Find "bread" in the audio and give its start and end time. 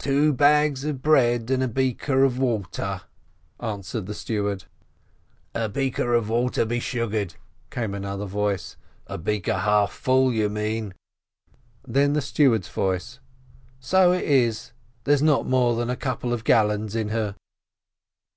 1.02-1.48